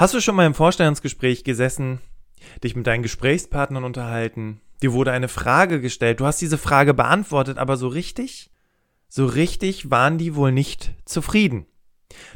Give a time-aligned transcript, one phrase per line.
[0.00, 2.00] Hast du schon mal im Vorstellungsgespräch gesessen,
[2.64, 4.62] dich mit deinen Gesprächspartnern unterhalten?
[4.80, 8.50] Dir wurde eine Frage gestellt, du hast diese Frage beantwortet, aber so richtig?
[9.10, 11.66] So richtig waren die wohl nicht zufrieden.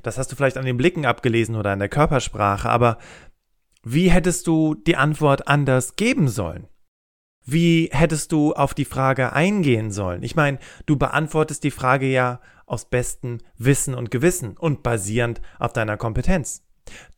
[0.03, 2.99] Das hast du vielleicht an den Blicken abgelesen oder an der Körpersprache, aber
[3.83, 6.69] wie hättest du die Antwort anders geben sollen?
[7.47, 10.23] Wie hättest du auf die Frage eingehen sollen?
[10.23, 15.73] Ich meine, du beantwortest die Frage ja aus bestem Wissen und Gewissen und basierend auf
[15.73, 16.64] deiner Kompetenz.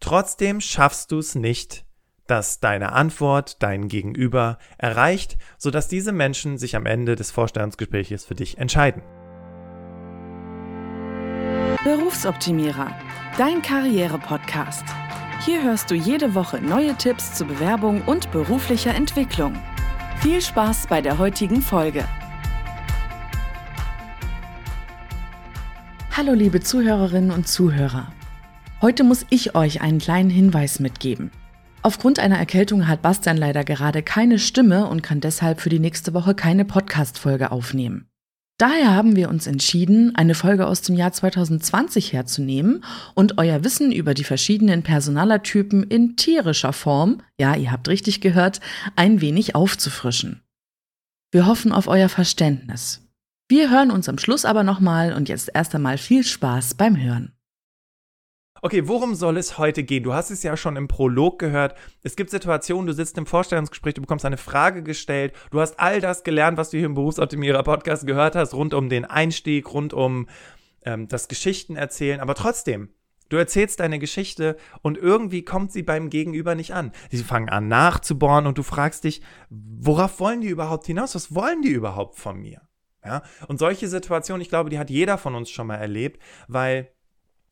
[0.01, 1.85] Trotzdem schaffst du es nicht,
[2.27, 8.35] dass deine Antwort dein Gegenüber erreicht, sodass diese Menschen sich am Ende des Vorstellungsgespräches für
[8.35, 9.03] dich entscheiden.
[11.85, 12.91] Berufsoptimierer,
[13.39, 14.85] dein Karriere-Podcast.
[15.45, 19.57] Hier hörst du jede Woche neue Tipps zur Bewerbung und beruflicher Entwicklung.
[20.21, 22.05] Viel Spaß bei der heutigen Folge.
[26.17, 28.16] Hallo liebe Zuhörerinnen und Zuhörer.
[28.83, 31.31] Heute muss ich euch einen kleinen Hinweis mitgeben.
[31.81, 36.13] Aufgrund einer Erkältung hat Bastian leider gerade keine Stimme und kann deshalb für die nächste
[36.13, 38.11] Woche keine Podcast-Folge aufnehmen.
[38.59, 43.93] Daher haben wir uns entschieden, eine Folge aus dem Jahr 2020 herzunehmen und euer Wissen
[43.93, 48.61] über die verschiedenen Personalertypen in tierischer Form, ja, ihr habt richtig gehört,
[48.95, 50.43] ein wenig aufzufrischen.
[51.33, 53.07] Wir hoffen auf euer Verständnis.
[53.49, 57.36] Wir hören uns am Schluss aber nochmal und jetzt erst einmal viel Spaß beim Hören.
[58.67, 60.03] Okay, worum soll es heute gehen?
[60.03, 61.77] Du hast es ja schon im Prolog gehört.
[62.03, 66.01] Es gibt Situationen, du sitzt im Vorstellungsgespräch, du bekommst eine Frage gestellt, du hast all
[66.01, 69.93] das gelernt, was du hier im Berufsoptimierer Podcast gehört hast, rund um den Einstieg, rund
[69.93, 70.29] um
[70.85, 72.89] ähm, das Geschichtenerzählen, aber trotzdem,
[73.29, 76.91] Du erzählst deine Geschichte und irgendwie kommt sie beim Gegenüber nicht an.
[77.11, 81.15] Sie fangen an nachzubohren und du fragst dich, worauf wollen die überhaupt hinaus?
[81.15, 82.63] Was wollen die überhaupt von mir?
[83.05, 83.23] Ja?
[83.49, 86.93] Und solche Situationen, ich glaube, die hat jeder von uns schon mal erlebt, weil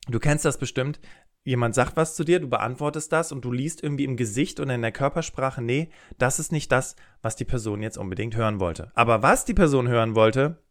[0.08, 1.00] Du kennst das bestimmt.
[1.44, 4.70] Jemand sagt was zu dir, du beantwortest das und du liest irgendwie im Gesicht und
[4.70, 8.90] in der Körpersprache, nee, das ist nicht das, was die Person jetzt unbedingt hören wollte.
[8.94, 10.62] Aber was die Person hören wollte,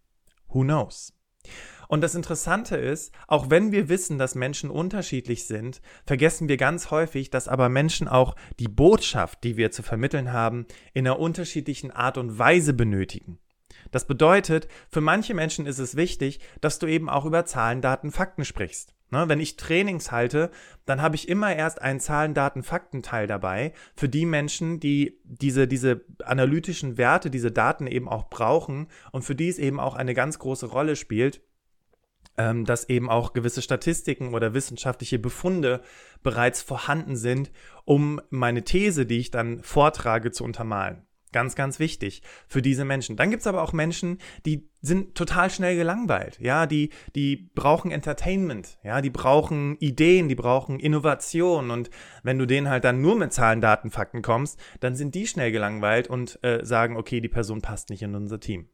[0.47, 1.13] who knows?
[1.87, 6.89] Und das Interessante ist, auch wenn wir wissen, dass Menschen unterschiedlich sind, vergessen wir ganz
[6.89, 11.91] häufig, dass aber Menschen auch die Botschaft, die wir zu vermitteln haben, in einer unterschiedlichen
[11.91, 13.37] Art und Weise benötigen.
[13.91, 18.11] Das bedeutet, für manche Menschen ist es wichtig, dass du eben auch über Zahlen, Daten,
[18.11, 18.92] Fakten sprichst.
[19.13, 20.49] Ne, wenn ich Trainings halte,
[20.87, 25.67] dann habe ich immer erst einen Zahlen, Daten, Fakten-Teil dabei für die Menschen, die diese,
[25.67, 30.15] diese analytischen Werte, diese Daten eben auch brauchen und für die es eben auch eine
[30.15, 31.43] ganz große Rolle spielt,
[32.39, 35.83] ähm, dass eben auch gewisse Statistiken oder wissenschaftliche Befunde
[36.23, 37.51] bereits vorhanden sind,
[37.85, 41.05] um meine These, die ich dann vortrage, zu untermalen.
[41.33, 43.17] Ganz, ganz wichtig für diese Menschen.
[43.17, 46.39] Dann gibt's aber auch Menschen, die sind total schnell gelangweilt.
[46.39, 48.77] Ja, die, die brauchen Entertainment.
[48.83, 51.71] Ja, die brauchen Ideen, die brauchen Innovation.
[51.71, 51.89] Und
[52.23, 55.51] wenn du denen halt dann nur mit Zahlen, Daten, Fakten kommst, dann sind die schnell
[55.51, 58.69] gelangweilt und äh, sagen, okay, die Person passt nicht in unser Team.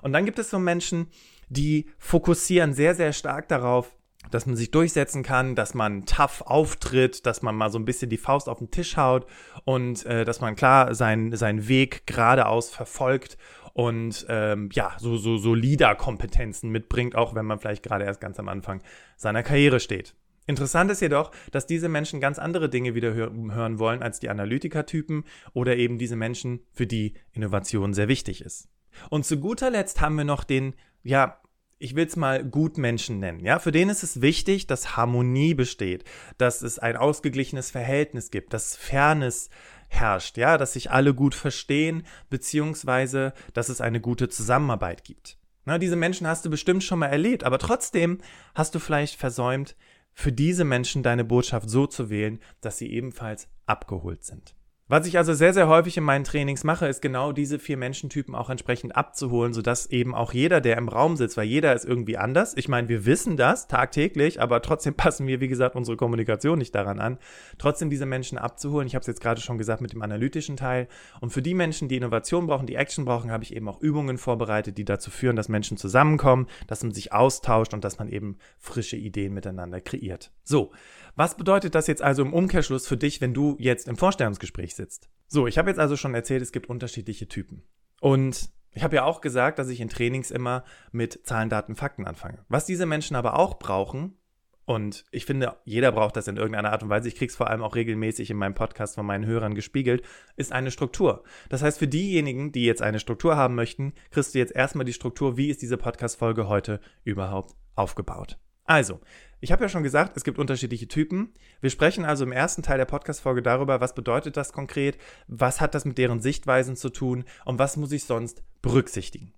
[0.00, 1.08] Und dann gibt es so Menschen,
[1.48, 3.96] die fokussieren sehr, sehr stark darauf,
[4.30, 8.10] dass man sich durchsetzen kann, dass man tough auftritt, dass man mal so ein bisschen
[8.10, 9.26] die Faust auf den Tisch haut
[9.64, 13.36] und äh, dass man klar seinen sein Weg geradeaus verfolgt
[13.76, 18.38] und ähm, ja, so, so, so Leader-Kompetenzen mitbringt, auch wenn man vielleicht gerade erst ganz
[18.38, 18.82] am Anfang
[19.16, 20.14] seiner Karriere steht.
[20.46, 24.30] Interessant ist jedoch, dass diese Menschen ganz andere Dinge wieder hör hören wollen als die
[24.30, 28.68] Analytiker-Typen oder eben diese Menschen, für die Innovation sehr wichtig ist.
[29.10, 31.38] Und zu guter Letzt haben wir noch den, ja,
[31.78, 36.04] ich will es mal Gutmenschen nennen, ja, für den ist es wichtig, dass Harmonie besteht,
[36.38, 39.50] dass es ein ausgeglichenes Verhältnis gibt, dass Fairness
[39.88, 45.38] herrscht, ja, dass sich alle gut verstehen, beziehungsweise, dass es eine gute Zusammenarbeit gibt.
[45.64, 48.18] Na, diese Menschen hast du bestimmt schon mal erlebt, aber trotzdem
[48.54, 49.76] hast du vielleicht versäumt,
[50.12, 54.54] für diese Menschen deine Botschaft so zu wählen, dass sie ebenfalls abgeholt sind.
[54.88, 58.36] Was ich also sehr, sehr häufig in meinen Trainings mache, ist genau diese vier Menschentypen
[58.36, 62.16] auch entsprechend abzuholen, sodass eben auch jeder, der im Raum sitzt, weil jeder ist irgendwie
[62.16, 62.54] anders.
[62.56, 66.72] Ich meine, wir wissen das tagtäglich, aber trotzdem passen wir, wie gesagt, unsere Kommunikation nicht
[66.72, 67.18] daran an.
[67.58, 68.86] Trotzdem diese Menschen abzuholen.
[68.86, 70.86] Ich habe es jetzt gerade schon gesagt mit dem analytischen Teil.
[71.20, 74.18] Und für die Menschen, die Innovation brauchen, die Action brauchen, habe ich eben auch Übungen
[74.18, 78.38] vorbereitet, die dazu führen, dass Menschen zusammenkommen, dass man sich austauscht und dass man eben
[78.60, 80.30] frische Ideen miteinander kreiert.
[80.44, 80.70] So,
[81.16, 85.08] was bedeutet das jetzt also im Umkehrschluss für dich, wenn du jetzt im Vorstellungsgespräch sitzt?
[85.26, 87.62] So, ich habe jetzt also schon erzählt, es gibt unterschiedliche Typen.
[88.00, 92.06] Und ich habe ja auch gesagt, dass ich in Trainings immer mit Zahlen, Daten, Fakten
[92.06, 92.44] anfange.
[92.48, 94.18] Was diese Menschen aber auch brauchen,
[94.66, 97.06] und ich finde, jeder braucht das in irgendeiner Art und Weise.
[97.06, 100.02] Ich kriege es vor allem auch regelmäßig in meinem Podcast von meinen Hörern gespiegelt,
[100.34, 101.22] ist eine Struktur.
[101.48, 104.92] Das heißt, für diejenigen, die jetzt eine Struktur haben möchten, kriegst du jetzt erstmal die
[104.92, 108.38] Struktur, wie ist diese Podcast-Folge heute überhaupt aufgebaut.
[108.64, 109.00] Also,
[109.40, 111.34] ich habe ja schon gesagt, es gibt unterschiedliche Typen.
[111.60, 115.74] Wir sprechen also im ersten Teil der Podcast-Folge darüber, was bedeutet das konkret, was hat
[115.74, 119.32] das mit deren Sichtweisen zu tun und was muss ich sonst berücksichtigen.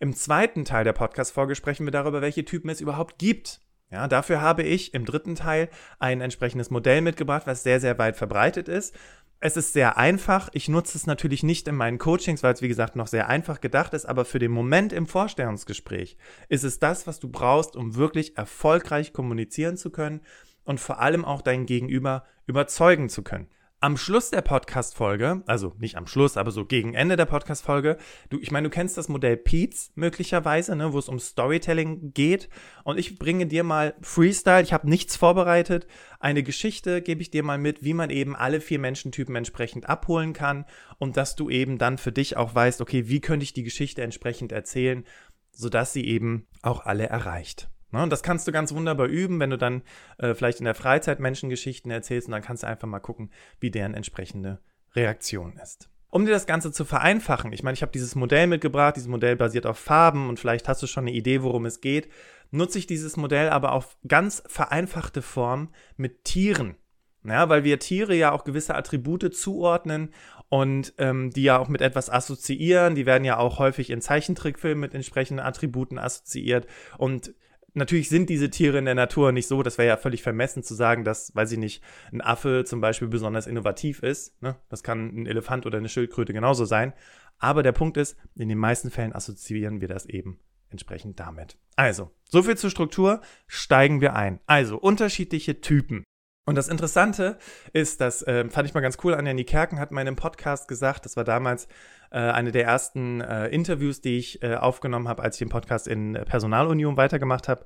[0.00, 3.60] Im zweiten Teil der Podcast-Folge sprechen wir darüber, welche Typen es überhaupt gibt.
[3.90, 5.68] Ja, dafür habe ich im dritten Teil
[5.98, 8.94] ein entsprechendes Modell mitgebracht, was sehr, sehr weit verbreitet ist.
[9.44, 10.50] Es ist sehr einfach.
[10.52, 13.60] Ich nutze es natürlich nicht in meinen Coachings, weil es wie gesagt noch sehr einfach
[13.60, 16.16] gedacht ist, aber für den Moment im Vorstellungsgespräch
[16.48, 20.20] ist es das, was du brauchst, um wirklich erfolgreich kommunizieren zu können
[20.62, 23.48] und vor allem auch dein Gegenüber überzeugen zu können.
[23.82, 27.96] Am Schluss der Podcast-Folge, also nicht am Schluss, aber so gegen Ende der Podcast-Folge,
[28.30, 32.48] du, ich meine, du kennst das Modell Peets möglicherweise, ne, wo es um Storytelling geht.
[32.84, 35.88] Und ich bringe dir mal Freestyle, ich habe nichts vorbereitet,
[36.20, 40.32] eine Geschichte gebe ich dir mal mit, wie man eben alle vier Menschentypen entsprechend abholen
[40.32, 40.64] kann
[40.98, 44.02] und dass du eben dann für dich auch weißt, okay, wie könnte ich die Geschichte
[44.02, 45.04] entsprechend erzählen,
[45.50, 47.68] sodass sie eben auch alle erreicht.
[47.92, 49.82] Ne, und das kannst du ganz wunderbar üben, wenn du dann
[50.18, 53.30] äh, vielleicht in der Freizeit Menschengeschichten erzählst und dann kannst du einfach mal gucken,
[53.60, 54.60] wie deren entsprechende
[54.94, 55.90] Reaktion ist.
[56.08, 59.36] Um dir das Ganze zu vereinfachen, ich meine, ich habe dieses Modell mitgebracht, dieses Modell
[59.36, 62.10] basiert auf Farben und vielleicht hast du schon eine Idee, worum es geht,
[62.50, 66.76] nutze ich dieses Modell aber auf ganz vereinfachte Form mit Tieren.
[67.24, 70.12] Ja, weil wir Tiere ja auch gewisse Attribute zuordnen
[70.48, 72.96] und ähm, die ja auch mit etwas assoziieren.
[72.96, 76.66] Die werden ja auch häufig in Zeichentrickfilmen mit entsprechenden Attributen assoziiert.
[76.98, 77.32] Und
[77.74, 80.74] natürlich sind diese Tiere in der Natur nicht so, das wäre ja völlig vermessen zu
[80.74, 81.82] sagen, dass, weiß ich nicht,
[82.12, 84.40] ein Affe zum Beispiel besonders innovativ ist.
[84.42, 84.56] Ne?
[84.68, 86.92] Das kann ein Elefant oder eine Schildkröte genauso sein.
[87.38, 90.38] Aber der Punkt ist, in den meisten Fällen assoziieren wir das eben
[90.70, 91.58] entsprechend damit.
[91.76, 94.40] Also, so viel zur Struktur, steigen wir ein.
[94.46, 96.04] Also, unterschiedliche Typen.
[96.44, 97.38] Und das Interessante
[97.72, 101.04] ist, das äh, fand ich mal ganz cool, Anja Kerken hat in meinem Podcast gesagt,
[101.04, 101.68] das war damals
[102.10, 105.86] äh, eine der ersten äh, Interviews, die ich äh, aufgenommen habe, als ich den Podcast
[105.86, 107.64] in Personalunion weitergemacht habe,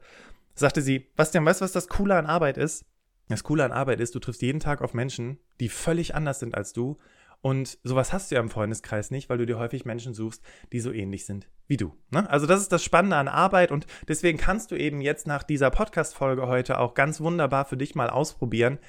[0.55, 2.84] sagte sie, Bastian, weißt du, was das Coole an Arbeit ist?
[3.28, 6.55] Das Coole an Arbeit ist, du triffst jeden Tag auf Menschen, die völlig anders sind
[6.55, 6.99] als du
[7.47, 10.81] und sowas hast du ja im Freundeskreis nicht, weil du dir häufig Menschen suchst, die
[10.81, 11.95] so ähnlich sind wie du.
[12.11, 12.29] Ne?
[12.29, 15.71] Also das ist das Spannende an Arbeit und deswegen kannst du eben jetzt nach dieser
[15.71, 18.81] Podcast-Folge heute auch ganz wunderbar für dich mal ausprobieren,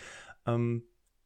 [0.48, 0.86] ähm,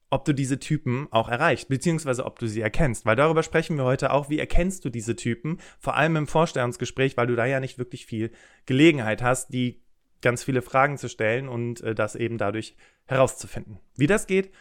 [0.10, 3.06] ob du diese Typen auch erreichst, beziehungsweise ob du sie erkennst.
[3.06, 7.16] Weil darüber sprechen wir heute auch, wie erkennst du diese Typen, vor allem im Vorstellungsgespräch,
[7.16, 8.34] weil du da ja nicht wirklich viel
[8.66, 9.82] Gelegenheit hast, die
[10.22, 12.76] ganz viele Fragen zu stellen und äh, das eben dadurch
[13.06, 13.80] herauszufinden.
[13.96, 14.52] Wie das geht,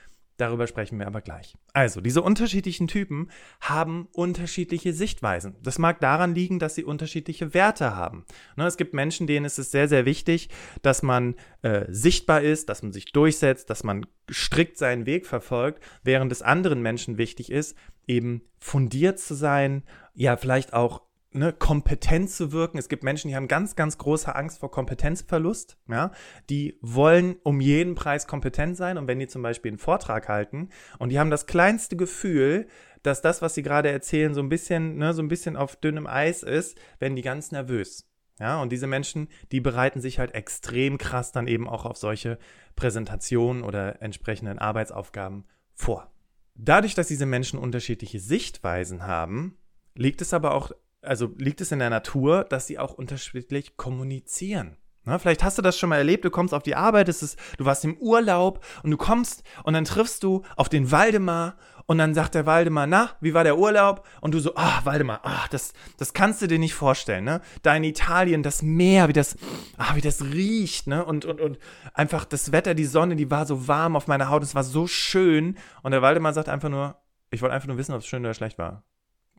[0.41, 1.55] Darüber sprechen wir aber gleich.
[1.75, 5.57] Also, diese unterschiedlichen Typen haben unterschiedliche Sichtweisen.
[5.63, 8.25] Das mag daran liegen, dass sie unterschiedliche Werte haben.
[8.57, 10.49] Ne, es gibt Menschen, denen ist es sehr, sehr wichtig,
[10.81, 15.83] dass man äh, sichtbar ist, dass man sich durchsetzt, dass man strikt seinen Weg verfolgt,
[16.05, 17.77] während es anderen Menschen wichtig ist,
[18.07, 19.83] eben fundiert zu sein,
[20.15, 22.79] ja, vielleicht auch ne, kompetent zu wirken.
[22.79, 25.79] Es gibt Menschen, die haben ganz, ganz große Angst vor Kompetenzverlust.
[25.89, 26.13] Ja?
[26.49, 28.99] Die wollen um jeden Preis kompetent sein.
[28.99, 30.69] Und wenn die zum Beispiel einen Vortrag halten
[30.99, 32.67] und die haben das kleinste Gefühl,
[33.03, 36.07] dass das, was sie gerade erzählen, so ein bisschen, ne, so ein bisschen auf dünnem
[36.07, 38.07] Eis ist, werden die ganz nervös.
[38.39, 42.39] Ja, und diese Menschen, die bereiten sich halt extrem krass dann eben auch auf solche
[42.75, 45.45] Präsentationen oder entsprechenden Arbeitsaufgaben
[45.75, 46.11] vor.
[46.55, 49.59] Dadurch, dass diese Menschen unterschiedliche Sichtweisen haben,
[49.95, 54.77] liegt es aber auch also liegt es in der Natur, dass sie auch unterschiedlich kommunizieren.
[55.05, 57.39] Na, vielleicht hast du das schon mal erlebt, du kommst auf die Arbeit, es ist,
[57.57, 61.57] du warst im Urlaub und du kommst und dann triffst du auf den Waldemar
[61.87, 64.07] und dann sagt der Waldemar, na, wie war der Urlaub?
[64.21, 67.41] Und du so, ah, Waldemar, ah, das, das kannst du dir nicht vorstellen, ne?
[67.63, 69.37] Da Italien, das Meer, wie das,
[69.77, 71.05] ah, wie das riecht, ne?
[71.05, 71.59] Und, und, und
[71.93, 74.87] einfach das Wetter, die Sonne, die war so warm auf meiner Haut, es war so
[74.87, 75.57] schön.
[75.83, 76.97] Und der Waldemar sagt einfach nur,
[77.31, 78.85] ich wollte einfach nur wissen, ob es schön oder schlecht war.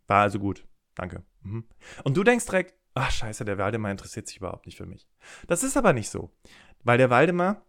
[0.08, 0.66] War also gut.
[0.96, 1.24] Danke.
[1.44, 1.66] Mhm.
[2.04, 5.08] Und du denkst direkt, ach scheiße, der Waldemar interessiert sich überhaupt nicht für mich.
[5.48, 6.32] Das ist aber nicht so,
[6.84, 7.66] weil der Waldemar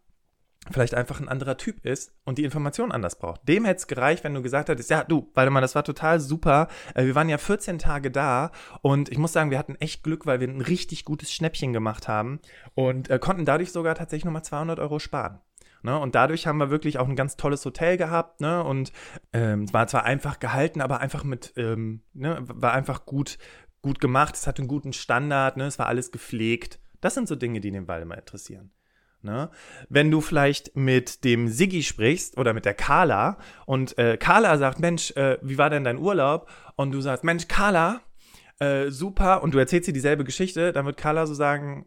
[0.70, 3.46] vielleicht einfach ein anderer Typ ist und die Information anders braucht.
[3.48, 6.68] Dem hätte es gereicht, wenn du gesagt hättest, ja, du, Waldemar, das war total super.
[6.94, 10.24] Äh, wir waren ja 14 Tage da und ich muss sagen, wir hatten echt Glück,
[10.26, 12.40] weil wir ein richtig gutes Schnäppchen gemacht haben
[12.74, 15.40] und äh, konnten dadurch sogar tatsächlich nochmal 200 Euro sparen.
[15.82, 15.98] Ne?
[15.98, 18.40] Und dadurch haben wir wirklich auch ein ganz tolles Hotel gehabt.
[18.40, 18.62] Ne?
[18.62, 18.92] Und
[19.32, 22.38] ähm, es war zwar einfach gehalten, aber einfach mit, ähm, ne?
[22.42, 23.38] war einfach gut,
[23.82, 24.34] gut gemacht.
[24.34, 25.56] Es hatte einen guten Standard.
[25.56, 25.66] Ne?
[25.66, 26.78] Es war alles gepflegt.
[27.00, 28.70] Das sind so Dinge, die den Waldemar interessieren.
[29.22, 29.50] Ne?
[29.88, 34.80] Wenn du vielleicht mit dem Siggi sprichst oder mit der Carla und äh, Carla sagt,
[34.80, 36.50] Mensch, äh, wie war denn dein Urlaub?
[36.74, 38.00] Und du sagst, Mensch, Carla,
[38.58, 41.86] äh, super, und du erzählst dir dieselbe Geschichte, dann wird Carla so sagen,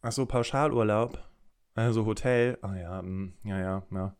[0.00, 1.22] ach so, Pauschalurlaub.
[1.74, 4.16] Also Hotel, ah ja, mh, hm, ja, ja, ja.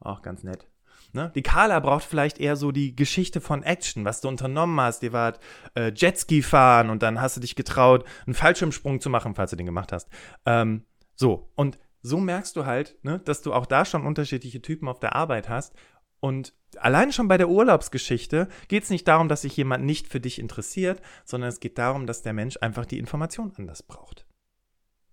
[0.00, 0.66] Auch ganz nett.
[1.12, 1.32] Ne?
[1.34, 5.02] Die Carla braucht vielleicht eher so die Geschichte von Action, was du unternommen hast.
[5.02, 5.40] Ihr wart
[5.74, 9.56] äh, Jetski fahren und dann hast du dich getraut, einen Fallschirmsprung zu machen, falls du
[9.56, 10.08] den gemacht hast.
[10.44, 10.84] Ähm,
[11.14, 15.00] so, und so merkst du halt, ne, dass du auch da schon unterschiedliche Typen auf
[15.00, 15.74] der Arbeit hast.
[16.20, 20.20] Und allein schon bei der Urlaubsgeschichte geht es nicht darum, dass sich jemand nicht für
[20.20, 24.26] dich interessiert, sondern es geht darum, dass der Mensch einfach die Information anders braucht.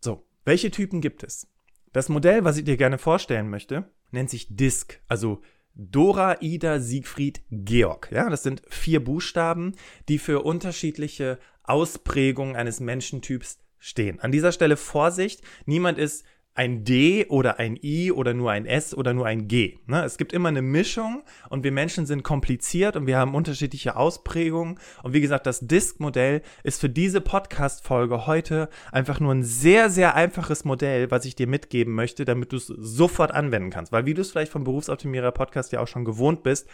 [0.01, 1.47] So, welche Typen gibt es?
[1.93, 5.41] Das Modell, was ich dir gerne vorstellen möchte, nennt sich DISC, also
[5.75, 8.09] Dora, Ida, Siegfried, Georg.
[8.11, 9.75] Ja, das sind vier Buchstaben,
[10.09, 14.19] die für unterschiedliche Ausprägungen eines Menschentyps stehen.
[14.19, 18.93] An dieser Stelle Vorsicht, niemand ist ein D oder ein I oder nur ein S
[18.95, 19.79] oder nur ein G.
[19.87, 20.03] Ne?
[20.03, 24.79] Es gibt immer eine Mischung und wir Menschen sind kompliziert und wir haben unterschiedliche Ausprägungen.
[25.01, 30.15] Und wie gesagt, das Disk-Modell ist für diese Podcast-Folge heute einfach nur ein sehr, sehr
[30.15, 33.91] einfaches Modell, was ich dir mitgeben möchte, damit du es sofort anwenden kannst.
[33.91, 36.67] Weil wie du es vielleicht vom Berufsoptimierer-Podcast ja auch schon gewohnt bist,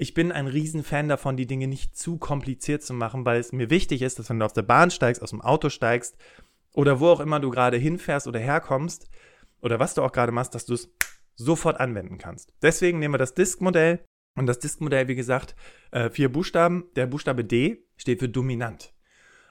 [0.00, 3.68] ich bin ein Riesenfan davon, die Dinge nicht zu kompliziert zu machen, weil es mir
[3.68, 6.16] wichtig ist, dass wenn du aus der Bahn steigst, aus dem Auto steigst,
[6.78, 9.10] oder wo auch immer du gerade hinfährst oder herkommst
[9.60, 10.88] oder was du auch gerade machst, dass du es
[11.34, 12.52] sofort anwenden kannst.
[12.62, 14.04] Deswegen nehmen wir das Disk-Modell
[14.36, 15.56] und das Disk-Modell, wie gesagt,
[15.90, 16.84] äh, vier Buchstaben.
[16.94, 18.94] Der Buchstabe D steht für dominant.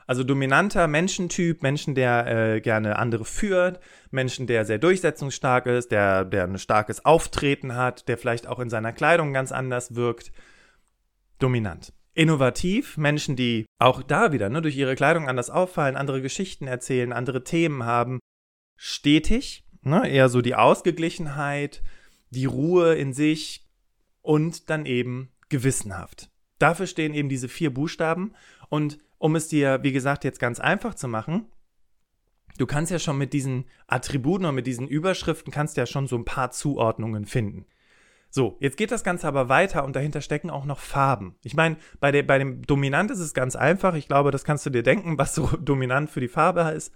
[0.05, 6.23] Also dominanter Menschentyp, Menschen, der äh, gerne andere führt, Menschen, der sehr durchsetzungsstark ist, der,
[6.23, 10.31] der ein starkes Auftreten hat, der vielleicht auch in seiner Kleidung ganz anders wirkt.
[11.39, 16.65] Dominant innovativ, Menschen, die auch da wieder ne, durch ihre Kleidung anders auffallen, andere Geschichten
[16.65, 18.19] erzählen, andere Themen haben,
[18.75, 21.83] stetig, ne, eher so die Ausgeglichenheit,
[22.31, 23.67] die Ruhe in sich
[24.23, 26.31] und dann eben gewissenhaft.
[26.57, 28.33] Dafür stehen eben diese vier Buchstaben
[28.69, 31.45] und um es dir, wie gesagt, jetzt ganz einfach zu machen,
[32.57, 36.17] du kannst ja schon mit diesen Attributen und mit diesen Überschriften kannst ja schon so
[36.17, 37.67] ein paar Zuordnungen finden.
[38.29, 41.35] So, jetzt geht das Ganze aber weiter und dahinter stecken auch noch Farben.
[41.43, 43.95] Ich meine, bei, bei dem Dominant ist es ganz einfach.
[43.95, 46.93] Ich glaube, das kannst du dir denken, was so dominant für die Farbe ist.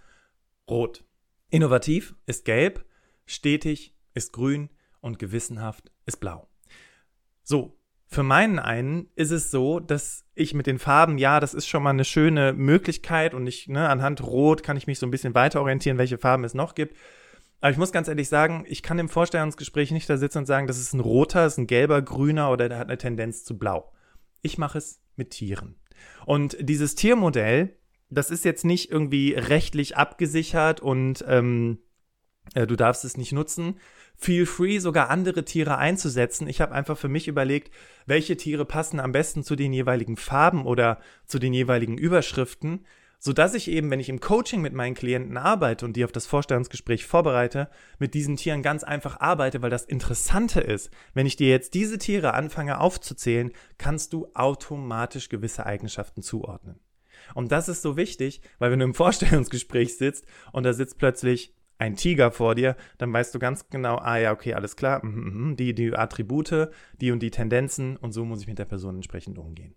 [0.69, 1.03] Rot.
[1.49, 2.85] Innovativ ist gelb,
[3.25, 4.69] stetig ist grün
[4.99, 6.47] und gewissenhaft ist blau.
[7.43, 11.67] So, für meinen einen ist es so, dass ich mit den Farben, ja, das ist
[11.67, 15.11] schon mal eine schöne Möglichkeit und ich, ne, anhand Rot kann ich mich so ein
[15.11, 16.97] bisschen weiter orientieren, welche Farben es noch gibt.
[17.61, 20.67] Aber ich muss ganz ehrlich sagen, ich kann im Vorstellungsgespräch nicht da sitzen und sagen,
[20.67, 23.91] das ist ein roter, ist ein gelber, grüner oder der hat eine Tendenz zu blau.
[24.41, 25.75] Ich mache es mit Tieren.
[26.25, 27.77] Und dieses Tiermodell,
[28.09, 31.77] das ist jetzt nicht irgendwie rechtlich abgesichert und ähm,
[32.55, 33.79] äh, du darfst es nicht nutzen.
[34.15, 36.47] Feel free, sogar andere Tiere einzusetzen.
[36.47, 37.71] Ich habe einfach für mich überlegt,
[38.07, 42.85] welche Tiere passen am besten zu den jeweiligen Farben oder zu den jeweiligen Überschriften
[43.23, 46.25] sodass ich eben, wenn ich im Coaching mit meinen Klienten arbeite und die auf das
[46.25, 51.47] Vorstellungsgespräch vorbereite, mit diesen Tieren ganz einfach arbeite, weil das Interessante ist, wenn ich dir
[51.47, 56.79] jetzt diese Tiere anfange aufzuzählen, kannst du automatisch gewisse Eigenschaften zuordnen.
[57.35, 61.53] Und das ist so wichtig, weil wenn du im Vorstellungsgespräch sitzt und da sitzt plötzlich
[61.77, 65.51] ein Tiger vor dir, dann weißt du ganz genau, ah ja, okay, alles klar, mm,
[65.51, 68.95] mm, die, die Attribute, die und die Tendenzen und so muss ich mit der Person
[68.95, 69.75] entsprechend umgehen.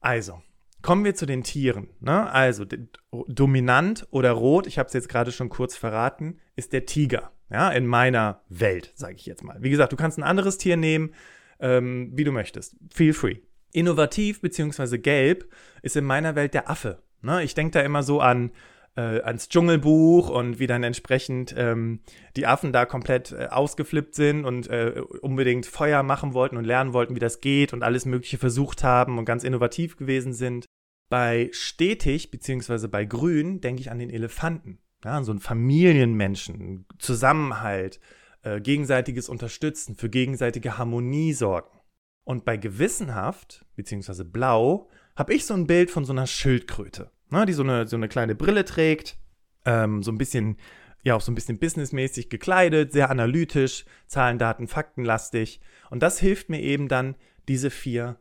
[0.00, 0.42] Also,
[0.84, 1.88] Kommen wir zu den Tieren.
[2.00, 2.30] Ne?
[2.30, 2.66] Also
[3.10, 7.32] dominant oder rot, ich habe es jetzt gerade schon kurz verraten, ist der Tiger.
[7.50, 9.56] Ja, in meiner Welt, sage ich jetzt mal.
[9.62, 11.14] Wie gesagt, du kannst ein anderes Tier nehmen,
[11.58, 12.76] ähm, wie du möchtest.
[12.92, 13.38] Feel free.
[13.72, 14.98] Innovativ bzw.
[14.98, 15.48] gelb
[15.80, 16.98] ist in meiner Welt der Affe.
[17.22, 17.42] Ne?
[17.42, 18.50] Ich denke da immer so an
[18.94, 22.00] äh, ans Dschungelbuch und wie dann entsprechend ähm,
[22.36, 26.92] die Affen da komplett äh, ausgeflippt sind und äh, unbedingt Feuer machen wollten und lernen
[26.92, 30.66] wollten, wie das geht und alles Mögliche versucht haben und ganz innovativ gewesen sind.
[31.14, 34.80] Bei stetig beziehungsweise bei grün denke ich an den Elefanten.
[35.04, 38.00] Ja, so ein Familienmenschen, Zusammenhalt,
[38.42, 41.78] äh, gegenseitiges Unterstützen, für gegenseitige Harmonie sorgen.
[42.24, 47.46] Und bei gewissenhaft beziehungsweise blau habe ich so ein Bild von so einer Schildkröte ne,
[47.46, 49.16] die so eine, so eine kleine Brille trägt,
[49.64, 50.56] ähm, so ein bisschen,
[51.04, 55.60] ja, auch so ein bisschen businessmäßig gekleidet, sehr analytisch, Zahlen, Daten, Faktenlastig.
[55.90, 57.14] Und das hilft mir eben dann,
[57.46, 58.18] diese vier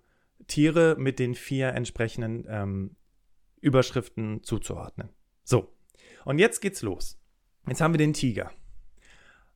[0.47, 2.95] Tiere mit den vier entsprechenden ähm,
[3.62, 5.09] Überschriften zuzuordnen.
[5.43, 5.73] So,
[6.25, 7.19] und jetzt geht's los.
[7.67, 8.51] Jetzt haben wir den Tiger.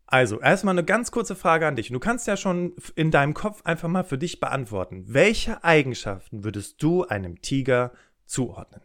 [0.05, 1.89] Also, erstmal eine ganz kurze Frage an dich.
[1.89, 5.03] Du kannst ja schon in deinem Kopf einfach mal für dich beantworten.
[5.07, 7.91] Welche Eigenschaften würdest du einem Tiger
[8.25, 8.81] zuordnen?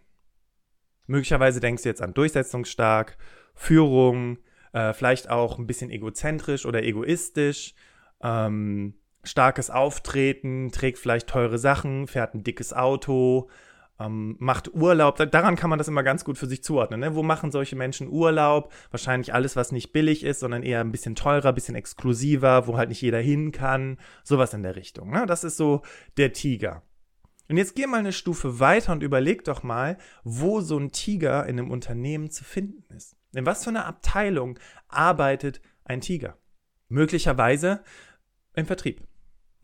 [1.07, 3.17] Möglicherweise denkst du jetzt an durchsetzungsstark,
[3.55, 4.39] Führung,
[4.73, 7.75] äh, vielleicht auch ein bisschen egozentrisch oder egoistisch,
[8.21, 8.95] ähm,
[9.25, 13.49] starkes Auftreten, trägt vielleicht teure Sachen, fährt ein dickes Auto,
[14.01, 15.17] ähm, macht Urlaub.
[15.31, 17.01] Daran kann man das immer ganz gut für sich zuordnen.
[17.01, 17.15] Ne?
[17.15, 18.73] Wo machen solche Menschen Urlaub?
[18.91, 22.77] Wahrscheinlich alles, was nicht billig ist, sondern eher ein bisschen teurer, ein bisschen exklusiver, wo
[22.77, 23.99] halt nicht jeder hin kann.
[24.25, 25.11] Sowas in der Richtung.
[25.11, 25.27] Ne?
[25.27, 25.83] Das ist so
[26.17, 26.83] der Tiger.
[27.49, 31.47] Und jetzt geh mal eine Stufe weiter und überleg doch mal, wo so ein Tiger
[31.47, 33.17] in einem Unternehmen zu finden ist.
[33.35, 36.39] In was für einer Abteilung arbeitet ein Tiger?
[36.89, 37.83] Möglicherweise
[38.55, 39.03] im Vertrieb.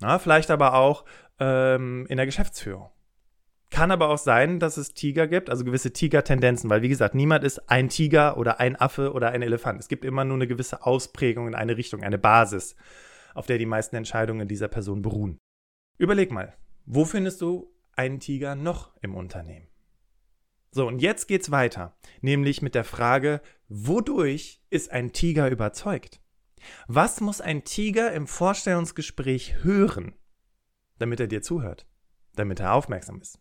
[0.01, 1.05] Na, vielleicht aber auch
[1.39, 2.91] ähm, in der Geschäftsführung.
[3.71, 7.45] Kann aber auch sein, dass es Tiger gibt, also gewisse Tiger-Tendenzen, weil wie gesagt, niemand
[7.45, 9.79] ist ein Tiger oder ein Affe oder ein Elefant.
[9.79, 12.77] Es gibt immer nur eine gewisse Ausprägung in eine Richtung, eine Basis,
[13.35, 15.39] auf der die meisten Entscheidungen dieser Person beruhen.
[15.99, 16.55] Überleg mal,
[16.87, 19.69] wo findest du einen Tiger noch im Unternehmen?
[20.71, 26.21] So, und jetzt geht's weiter, nämlich mit der Frage, wodurch ist ein Tiger überzeugt?
[26.87, 30.15] Was muss ein Tiger im Vorstellungsgespräch hören,
[30.99, 31.87] damit er dir zuhört,
[32.35, 33.41] damit er aufmerksam ist?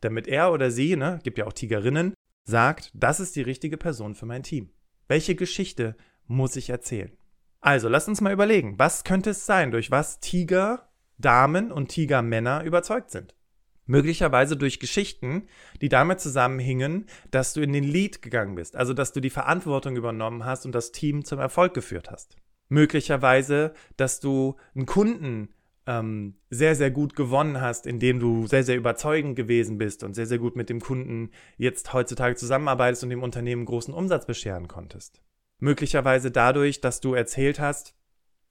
[0.00, 2.14] damit er oder sie, ne, gibt ja auch Tigerinnen,
[2.44, 4.70] sagt, das ist die richtige Person für mein Team.
[5.08, 7.12] Welche Geschichte muss ich erzählen?
[7.60, 10.88] Also, lass uns mal überlegen, was könnte es sein, durch was Tiger
[11.18, 13.34] Damen und Tigermänner überzeugt sind?
[13.84, 15.48] Möglicherweise durch Geschichten,
[15.80, 19.96] die damit zusammenhingen, dass du in den Lead gegangen bist, also dass du die Verantwortung
[19.96, 22.36] übernommen hast und das Team zum Erfolg geführt hast.
[22.70, 25.50] Möglicherweise, dass du einen Kunden
[25.86, 30.26] ähm, sehr, sehr gut gewonnen hast, indem du sehr, sehr überzeugend gewesen bist und sehr,
[30.26, 35.20] sehr gut mit dem Kunden jetzt heutzutage zusammenarbeitest und dem Unternehmen großen Umsatz bescheren konntest.
[35.58, 37.96] Möglicherweise dadurch, dass du erzählt hast,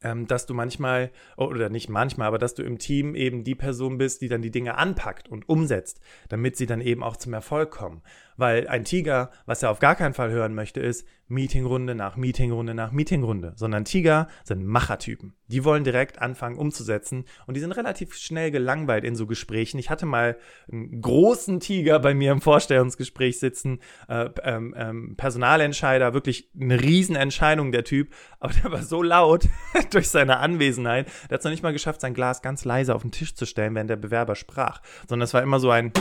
[0.01, 3.97] ähm, dass du manchmal, oder nicht manchmal, aber dass du im Team eben die Person
[3.97, 7.71] bist, die dann die Dinge anpackt und umsetzt, damit sie dann eben auch zum Erfolg
[7.71, 8.01] kommen.
[8.39, 12.73] Weil ein Tiger, was er auf gar keinen Fall hören möchte, ist Meetingrunde nach Meetingrunde
[12.73, 15.35] nach Meetingrunde, sondern Tiger sind Machertypen.
[15.47, 17.25] Die wollen direkt anfangen umzusetzen.
[17.47, 19.77] Und die sind relativ schnell gelangweilt in so Gesprächen.
[19.77, 20.37] Ich hatte mal
[20.71, 27.73] einen großen Tiger bei mir im Vorstellungsgespräch sitzen, äh, ähm, ähm, Personalentscheider, wirklich eine Riesenentscheidung
[27.73, 29.49] der Typ, aber der war so laut
[29.91, 33.01] durch seine Anwesenheit, der hat es noch nicht mal geschafft, sein Glas ganz leise auf
[33.01, 35.91] den Tisch zu stellen, während der Bewerber sprach, sondern es war immer so ein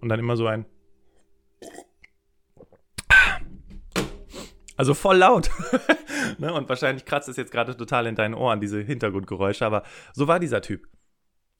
[0.00, 0.66] und dann immer so ein
[4.76, 5.50] Also voll laut.
[6.38, 6.52] ne?
[6.52, 10.40] Und wahrscheinlich kratzt es jetzt gerade total in deinen Ohren, diese Hintergrundgeräusche, aber so war
[10.40, 10.86] dieser Typ.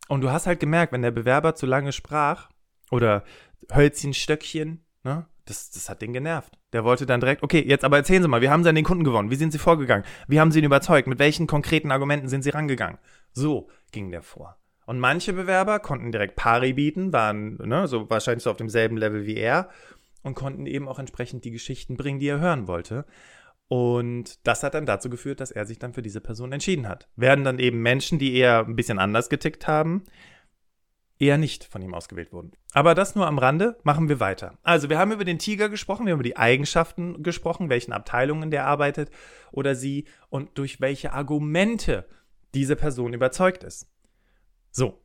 [0.09, 2.51] Und du hast halt gemerkt, wenn der Bewerber zu lange sprach
[2.91, 3.25] oder
[3.75, 5.27] Hölzchen, Stöckchen, ne?
[5.45, 6.57] Das, das hat den genervt.
[6.73, 8.85] Der wollte dann direkt, okay, jetzt aber erzählen Sie mal, wie haben Sie an den
[8.85, 9.31] Kunden gewonnen?
[9.31, 10.05] Wie sind Sie vorgegangen?
[10.29, 11.09] Wie haben Sie ihn überzeugt?
[11.09, 12.99] Mit welchen konkreten Argumenten sind Sie rangegangen?
[13.33, 14.57] So ging der vor.
[14.87, 19.27] Und manche Bewerber konnten direkt Pari bieten, waren ne, so wahrscheinlich so auf demselben Level
[19.27, 19.69] wie er
[20.23, 23.05] und konnten eben auch entsprechend die Geschichten bringen, die er hören wollte.
[23.69, 27.09] Und das hat dann dazu geführt, dass er sich dann für diese Person entschieden hat.
[27.17, 30.05] Werden dann eben Menschen, die eher ein bisschen anders getickt haben,
[31.19, 32.53] eher nicht von ihm ausgewählt wurden.
[32.73, 34.59] Aber das nur am Rande, machen wir weiter.
[34.63, 38.51] Also, wir haben über den Tiger gesprochen, wir haben über die Eigenschaften gesprochen, welchen Abteilungen
[38.51, 39.11] der arbeitet
[39.53, 42.07] oder sie und durch welche Argumente
[42.55, 43.89] diese Person überzeugt ist.
[44.71, 45.01] So,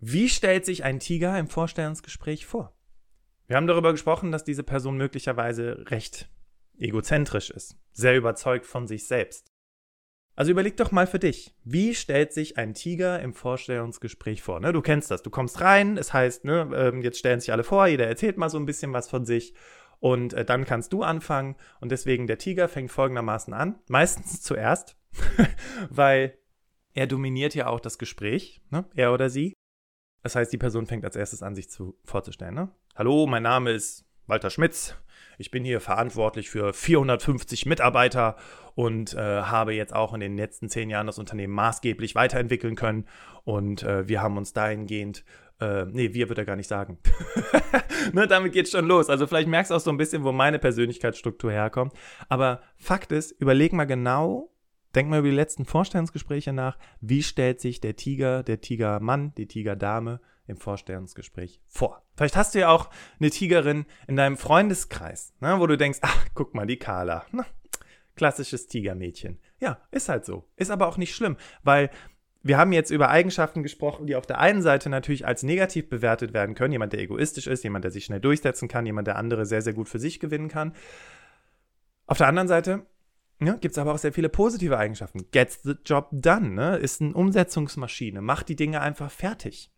[0.00, 2.74] wie stellt sich ein Tiger im Vorstellungsgespräch vor?
[3.50, 6.30] Wir haben darüber gesprochen, dass diese Person möglicherweise recht
[6.78, 9.50] egozentrisch ist, sehr überzeugt von sich selbst.
[10.36, 14.60] Also überleg doch mal für dich, wie stellt sich ein Tiger im Vorstellungsgespräch vor?
[14.60, 17.64] Ne, du kennst das, du kommst rein, es heißt, ne, ähm, jetzt stellen sich alle
[17.64, 19.52] vor, jeder erzählt mal so ein bisschen was von sich
[19.98, 24.96] und äh, dann kannst du anfangen und deswegen der Tiger fängt folgendermaßen an, meistens zuerst,
[25.90, 26.38] weil
[26.94, 29.54] er dominiert ja auch das Gespräch, ne, er oder sie.
[30.22, 32.54] Das heißt, die Person fängt als erstes an, sich zu, vorzustellen.
[32.54, 32.68] Ne?
[32.94, 34.94] Hallo, mein Name ist Walter Schmitz.
[35.38, 38.36] Ich bin hier verantwortlich für 450 Mitarbeiter
[38.74, 43.06] und äh, habe jetzt auch in den letzten zehn Jahren das Unternehmen maßgeblich weiterentwickeln können.
[43.44, 45.24] Und äh, wir haben uns dahingehend,
[45.60, 46.98] äh, nee, wir würde er gar nicht sagen.
[48.12, 49.08] ne, damit geht's schon los.
[49.08, 51.94] Also vielleicht merkst du auch so ein bisschen, wo meine Persönlichkeitsstruktur herkommt.
[52.28, 54.50] Aber Fakt ist, überleg mal genau,
[54.94, 56.78] denk mal über die letzten Vorstellungsgespräche nach.
[57.00, 62.02] Wie stellt sich der Tiger, der Tigermann, die Tigerdame im Vorstellungsgespräch vor.
[62.16, 66.26] Vielleicht hast du ja auch eine Tigerin in deinem Freundeskreis, ne, wo du denkst, ach,
[66.34, 67.24] guck mal, die Carla.
[67.32, 67.46] Ne?
[68.16, 69.38] Klassisches Tigermädchen.
[69.60, 70.48] Ja, ist halt so.
[70.56, 71.90] Ist aber auch nicht schlimm, weil
[72.42, 76.32] wir haben jetzt über Eigenschaften gesprochen, die auf der einen Seite natürlich als negativ bewertet
[76.32, 76.72] werden können.
[76.72, 79.74] Jemand, der egoistisch ist, jemand, der sich schnell durchsetzen kann, jemand, der andere sehr, sehr
[79.74, 80.74] gut für sich gewinnen kann.
[82.06, 82.86] Auf der anderen Seite
[83.42, 85.30] ja, gibt es aber auch sehr viele positive Eigenschaften.
[85.30, 86.76] Gets the job done, ne?
[86.76, 89.72] ist eine Umsetzungsmaschine, macht die Dinge einfach fertig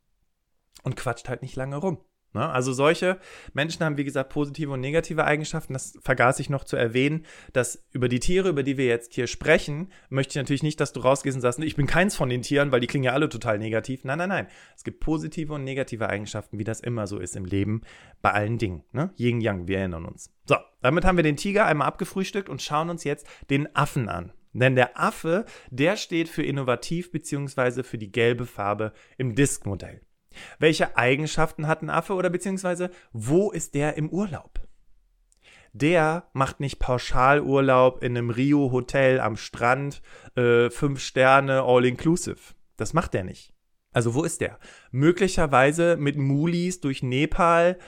[0.82, 2.04] und quatscht halt nicht lange rum.
[2.34, 2.48] Ne?
[2.48, 3.18] Also solche
[3.52, 5.72] Menschen haben, wie gesagt, positive und negative Eigenschaften.
[5.72, 9.26] Das vergaß ich noch zu erwähnen, dass über die Tiere, über die wir jetzt hier
[9.26, 12.42] sprechen, möchte ich natürlich nicht, dass du rausgehst und sagst, ich bin keins von den
[12.42, 14.04] Tieren, weil die klingen ja alle total negativ.
[14.04, 14.46] Nein, nein, nein.
[14.76, 17.82] Es gibt positive und negative Eigenschaften, wie das immer so ist im Leben,
[18.20, 18.84] bei allen Dingen.
[18.92, 19.12] Ne?
[19.16, 20.32] Yin Yang, wir erinnern uns.
[20.46, 24.32] So, damit haben wir den Tiger einmal abgefrühstückt und schauen uns jetzt den Affen an.
[24.54, 27.82] Denn der Affe, der steht für innovativ bzw.
[27.82, 30.02] für die gelbe Farbe im Disk-Modell.
[30.58, 34.62] Welche Eigenschaften hat ein Affe oder beziehungsweise wo ist der im Urlaub?
[35.72, 40.02] der macht nicht Pauschalurlaub in einem Rio-Hotel am Strand,
[40.36, 42.54] äh, fünf Sterne, all inclusive.
[42.76, 43.54] Das macht der nicht.
[43.92, 44.58] Also wo ist der?
[44.90, 47.78] Möglicherweise mit Mulis durch Nepal.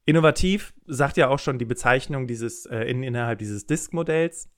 [0.04, 4.48] Innovativ sagt ja auch schon die Bezeichnung dieses äh, in, innerhalb dieses Disk-Modells.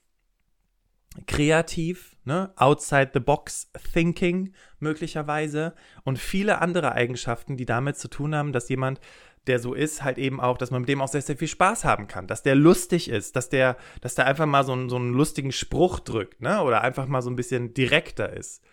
[1.25, 2.53] Kreativ, ne?
[2.55, 8.69] outside the box thinking möglicherweise und viele andere Eigenschaften, die damit zu tun haben, dass
[8.69, 8.99] jemand
[9.47, 11.85] der so ist, halt eben auch, dass man mit dem auch sehr, sehr viel Spaß
[11.85, 14.95] haben kann, dass der lustig ist, dass der, dass der einfach mal so einen, so
[14.95, 16.61] einen lustigen Spruch drückt, ne?
[16.61, 18.63] Oder einfach mal so ein bisschen direkter ist.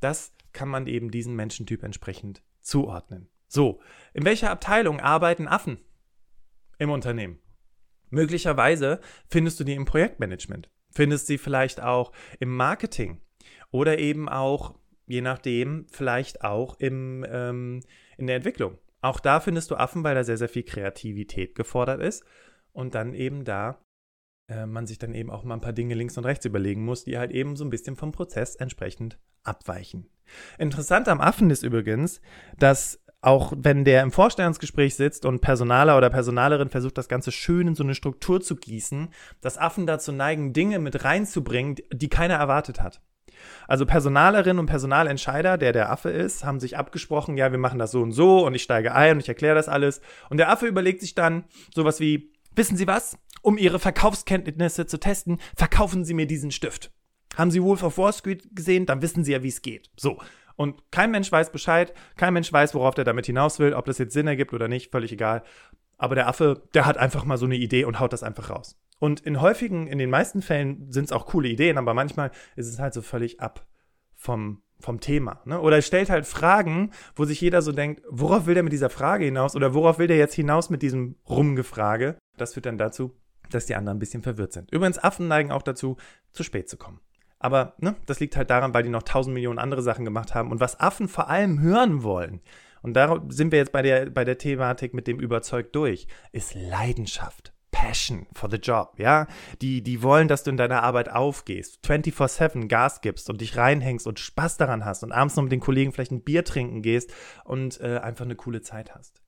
[0.00, 3.28] Das kann man eben diesen Menschentyp entsprechend zuordnen.
[3.48, 3.80] So,
[4.14, 5.78] in welcher Abteilung arbeiten Affen
[6.78, 7.38] im Unternehmen?
[8.10, 13.20] Möglicherweise findest du die im Projektmanagement, findest sie vielleicht auch im Marketing
[13.70, 17.80] oder eben auch, je nachdem, vielleicht auch im, ähm,
[18.18, 18.78] in der Entwicklung.
[19.02, 22.24] Auch da findest du Affen, weil da sehr, sehr viel Kreativität gefordert ist.
[22.72, 23.84] Und dann eben da
[24.48, 27.04] äh, man sich dann eben auch mal ein paar Dinge links und rechts überlegen muss,
[27.04, 30.08] die halt eben so ein bisschen vom Prozess entsprechend abweichen.
[30.58, 32.20] Interessant am Affen ist übrigens,
[32.58, 37.68] dass auch wenn der im Vorstellungsgespräch sitzt und Personaler oder Personalerin versucht, das Ganze schön
[37.68, 39.10] in so eine Struktur zu gießen,
[39.40, 43.00] dass Affen dazu neigen, Dinge mit reinzubringen, die keiner erwartet hat.
[43.68, 47.90] Also Personalerinnen und Personalentscheider, der der Affe ist, haben sich abgesprochen, ja, wir machen das
[47.90, 50.00] so und so und ich steige ein und ich erkläre das alles.
[50.30, 53.18] Und der Affe überlegt sich dann sowas wie, wissen Sie was?
[53.42, 56.92] Um Ihre Verkaufskenntnisse zu testen, verkaufen Sie mir diesen Stift.
[57.36, 58.86] Haben Sie Wolf of Wall Street gesehen?
[58.86, 59.90] Dann wissen Sie ja, wie es geht.
[59.96, 60.18] So.
[60.54, 63.98] Und kein Mensch weiß Bescheid, kein Mensch weiß, worauf der damit hinaus will, ob das
[63.98, 65.42] jetzt Sinn ergibt oder nicht, völlig egal.
[65.96, 68.76] Aber der Affe, der hat einfach mal so eine Idee und haut das einfach raus.
[69.02, 72.68] Und in häufigen, in den meisten Fällen sind es auch coole Ideen, aber manchmal ist
[72.68, 73.66] es halt so völlig ab
[74.14, 75.42] vom, vom Thema.
[75.44, 75.60] Ne?
[75.60, 78.90] Oder er stellt halt Fragen, wo sich jeder so denkt, worauf will der mit dieser
[78.90, 79.56] Frage hinaus?
[79.56, 82.16] Oder worauf will der jetzt hinaus mit diesem Rumgefrage?
[82.36, 83.10] Das führt dann dazu,
[83.50, 84.70] dass die anderen ein bisschen verwirrt sind.
[84.70, 85.96] Übrigens, Affen neigen auch dazu,
[86.30, 87.00] zu spät zu kommen.
[87.40, 90.52] Aber ne, das liegt halt daran, weil die noch tausend Millionen andere Sachen gemacht haben.
[90.52, 92.40] Und was Affen vor allem hören wollen,
[92.82, 96.54] und da sind wir jetzt bei der, bei der Thematik mit dem Überzeugt durch, ist
[96.54, 97.52] Leidenschaft.
[97.82, 99.26] Passion for the job, ja.
[99.60, 104.06] Die, die wollen, dass du in deiner Arbeit aufgehst, 24-7 Gas gibst und dich reinhängst
[104.06, 107.12] und Spaß daran hast und abends noch mit den Kollegen vielleicht ein Bier trinken gehst
[107.44, 109.20] und äh, einfach eine coole Zeit hast.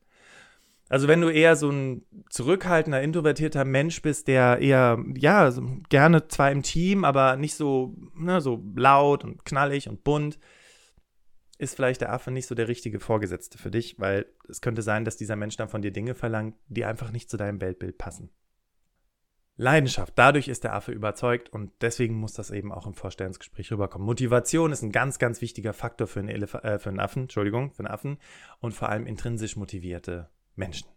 [0.88, 5.53] Also wenn du eher so ein zurückhaltender, introvertierter Mensch bist, der eher, ja,
[5.88, 10.38] gerne zwar im Team, aber nicht so, ne, so laut und knallig und bunt,
[11.59, 15.05] ist vielleicht der Affe nicht so der richtige Vorgesetzte für dich, weil es könnte sein,
[15.05, 18.31] dass dieser Mensch dann von dir Dinge verlangt, die einfach nicht zu deinem Weltbild passen.
[19.57, 24.05] Leidenschaft, dadurch ist der Affe überzeugt und deswegen muss das eben auch im Vorstellungsgespräch rüberkommen.
[24.05, 27.71] Motivation ist ein ganz, ganz wichtiger Faktor für einen, Elef äh, für einen Affen, Entschuldigung,
[27.71, 28.19] für einen Affen
[28.59, 30.88] und vor allem intrinsisch motivierte Menschen.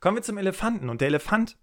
[0.00, 1.58] Kommen wir zum Elefanten und der Elefant,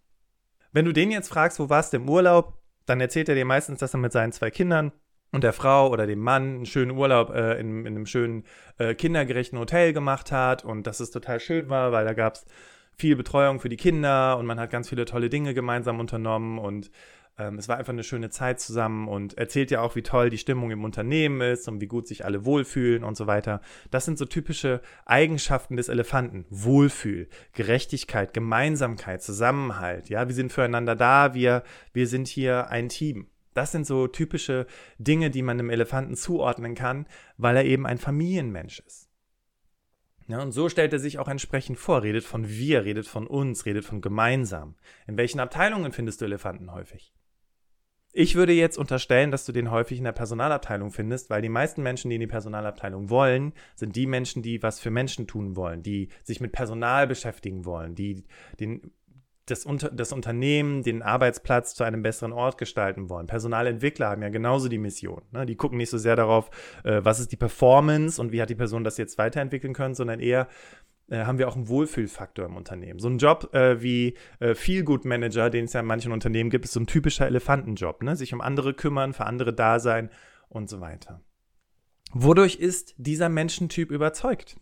[0.72, 3.80] wenn du den jetzt fragst, wo warst du im Urlaub, dann erzählt er dir meistens,
[3.80, 4.92] dass er mit seinen zwei Kindern
[5.32, 8.44] und der Frau oder dem Mann einen schönen Urlaub äh, in, in, einem schönen
[8.78, 12.46] äh, kindergerechten Hotel gemacht hat und dass es total schön war, weil da gab es
[12.96, 16.92] viel Betreuung für die Kinder und man hat ganz viele tolle Dinge gemeinsam unternommen und
[17.38, 20.38] ähm, es war einfach eine schöne Zeit zusammen und erzählt ja auch, wie toll die
[20.38, 23.62] Stimmung im Unternehmen ist und wie gut sich alle wohlfühlen und so weiter.
[23.90, 26.46] Das sind so typische Eigenschaften des Elefanten.
[26.50, 30.10] Wohlfühl, Gerechtigkeit, Gemeinsamkeit, Zusammenhalt.
[30.10, 33.28] Ja, wir sind füreinander da, wir, wir sind hier ein Team.
[33.54, 34.66] Das sind so typische
[34.98, 39.10] Dinge, die man einem Elefanten zuordnen kann, weil er eben ein Familienmensch ist.
[40.28, 43.66] Ja, und so stellt er sich auch entsprechend vor, redet von wir, redet von uns,
[43.66, 44.76] redet von gemeinsam.
[45.06, 47.14] In welchen Abteilungen findest du Elefanten häufig?
[48.16, 51.82] Ich würde jetzt unterstellen, dass du den häufig in der Personalabteilung findest, weil die meisten
[51.82, 55.82] Menschen, die in die Personalabteilung wollen, sind die Menschen, die was für Menschen tun wollen,
[55.82, 58.24] die sich mit Personal beschäftigen wollen, die
[58.60, 58.92] den
[59.46, 63.28] das, Unter das Unternehmen, den Arbeitsplatz zu einem besseren Ort gestalten wollen.
[63.28, 65.22] Personalentwickler haben ja genauso die Mission.
[65.32, 65.46] Ne?
[65.46, 66.50] Die gucken nicht so sehr darauf,
[66.84, 70.22] äh, was ist die Performance und wie hat die Person das jetzt weiterentwickeln können, sondern
[70.22, 70.48] eher,
[71.10, 73.00] äh, haben wir auch einen Wohlfühlfaktor im Unternehmen.
[73.00, 76.74] So ein Job äh, wie äh, Feel-Good-Manager, den es ja in manchen Unternehmen gibt, ist
[76.74, 78.16] so ein typischer Elefantenjob, ne?
[78.16, 80.10] sich um andere kümmern, für andere da sein
[80.48, 81.22] und so weiter.
[82.14, 84.58] Wodurch ist dieser Menschentyp überzeugt?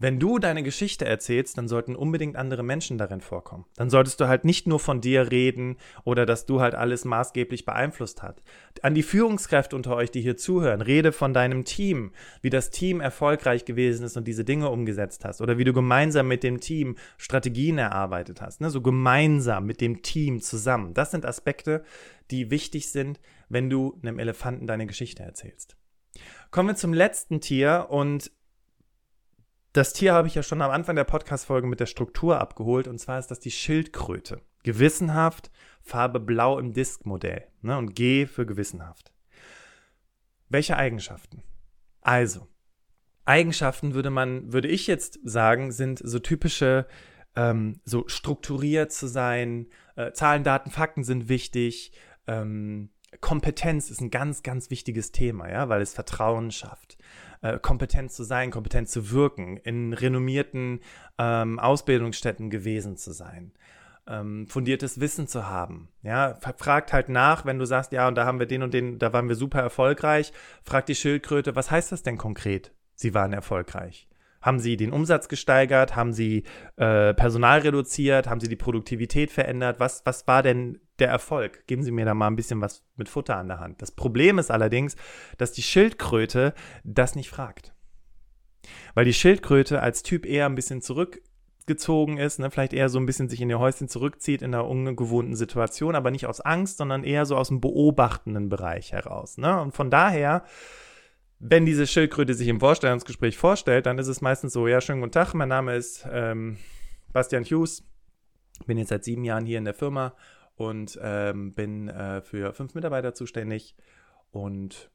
[0.00, 3.64] Wenn du deine Geschichte erzählst, dann sollten unbedingt andere Menschen darin vorkommen.
[3.74, 7.64] Dann solltest du halt nicht nur von dir reden oder dass du halt alles maßgeblich
[7.64, 8.40] beeinflusst hast.
[8.82, 13.00] An die Führungskräfte unter euch, die hier zuhören, rede von deinem Team, wie das Team
[13.00, 16.94] erfolgreich gewesen ist und diese Dinge umgesetzt hast oder wie du gemeinsam mit dem Team
[17.16, 18.60] Strategien erarbeitet hast.
[18.60, 18.70] Ne?
[18.70, 20.94] So gemeinsam mit dem Team zusammen.
[20.94, 21.82] Das sind Aspekte,
[22.30, 25.76] die wichtig sind, wenn du einem Elefanten deine Geschichte erzählst.
[26.50, 28.30] Kommen wir zum letzten Tier und
[29.72, 32.98] das Tier habe ich ja schon am Anfang der Podcast-Folge mit der Struktur abgeholt und
[32.98, 34.40] zwar ist das die Schildkröte.
[34.62, 35.50] Gewissenhaft,
[35.82, 39.12] Farbe blau im Disk-Modell ne, und G für gewissenhaft.
[40.48, 41.42] Welche Eigenschaften?
[42.00, 42.48] Also,
[43.24, 46.86] Eigenschaften würde man, würde ich jetzt sagen, sind so typische,
[47.36, 51.92] ähm, so strukturiert zu sein, äh, Zahlen, Daten, Fakten sind wichtig,
[52.26, 52.90] ähm,
[53.20, 56.98] Kompetenz ist ein ganz, ganz wichtiges Thema, ja, weil es Vertrauen schafft.
[57.40, 60.80] Äh, kompetent zu sein, kompetent zu wirken, in renommierten
[61.18, 63.52] ähm, Ausbildungsstätten gewesen zu sein,
[64.06, 65.88] ähm, fundiertes Wissen zu haben.
[66.02, 68.98] Ja, fragt halt nach, wenn du sagst, ja, und da haben wir den und den,
[68.98, 70.32] da waren wir super erfolgreich,
[70.64, 72.72] fragt die Schildkröte, was heißt das denn konkret?
[72.94, 74.08] Sie waren erfolgreich.
[74.42, 75.96] Haben Sie den Umsatz gesteigert?
[75.96, 76.44] Haben Sie
[76.76, 78.28] äh, Personal reduziert?
[78.28, 79.80] Haben Sie die Produktivität verändert?
[79.80, 81.66] Was, was war denn der Erfolg?
[81.66, 83.82] Geben Sie mir da mal ein bisschen was mit Futter an der Hand.
[83.82, 84.96] Das Problem ist allerdings,
[85.36, 87.74] dass die Schildkröte das nicht fragt.
[88.94, 92.50] Weil die Schildkröte als Typ eher ein bisschen zurückgezogen ist, ne?
[92.50, 96.10] vielleicht eher so ein bisschen sich in ihr Häuschen zurückzieht in einer ungewohnten Situation, aber
[96.10, 99.38] nicht aus Angst, sondern eher so aus dem beobachtenden Bereich heraus.
[99.38, 99.60] Ne?
[99.60, 100.44] Und von daher
[101.40, 105.12] wenn diese Schildkröte sich im Vorstellungsgespräch vorstellt, dann ist es meistens so, ja, schönen guten
[105.12, 106.58] Tag, mein Name ist ähm,
[107.12, 107.84] Bastian Hughes,
[108.66, 110.14] bin jetzt seit sieben Jahren hier in der Firma
[110.58, 113.74] und ähm, bin äh, für fünf Mitarbeiter zuständig
[114.30, 114.90] und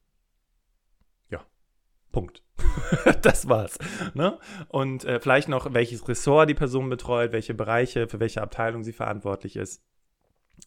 [1.32, 1.43] ja,
[2.12, 2.43] Punkt.
[3.21, 3.80] das war's.
[4.13, 4.38] Ne?
[4.67, 8.93] Und äh, vielleicht noch, welches Ressort die Person betreut, welche Bereiche, für welche Abteilung sie
[8.93, 9.82] verantwortlich ist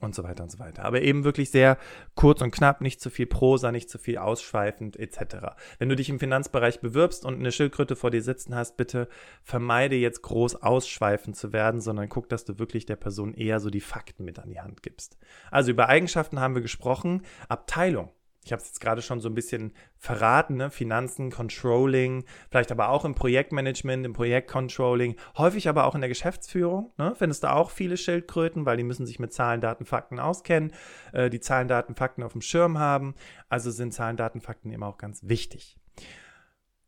[0.00, 0.84] und so weiter und so weiter.
[0.84, 1.78] Aber eben wirklich sehr
[2.14, 5.56] kurz und knapp, nicht zu viel Prosa, nicht zu viel ausschweifend etc.
[5.78, 9.08] Wenn du dich im Finanzbereich bewirbst und eine Schildkröte vor dir sitzen hast, bitte
[9.42, 13.70] vermeide jetzt groß ausschweifend zu werden, sondern guck, dass du wirklich der Person eher so
[13.70, 15.16] die Fakten mit an die Hand gibst.
[15.50, 17.22] Also über Eigenschaften haben wir gesprochen.
[17.48, 18.10] Abteilung
[18.46, 20.70] ich habe es jetzt gerade schon so ein bisschen verraten, ne?
[20.70, 26.92] Finanzen, Controlling, vielleicht aber auch im Projektmanagement, im Projektcontrolling, häufig aber auch in der Geschäftsführung.
[26.96, 27.12] Ne?
[27.16, 30.72] Findest du auch viele Schildkröten, weil die müssen sich mit Zahlen, Daten, Fakten auskennen,
[31.12, 33.16] äh, die Zahlen, Daten, Fakten auf dem Schirm haben.
[33.48, 35.76] Also sind Zahlen, Daten, Fakten eben auch ganz wichtig.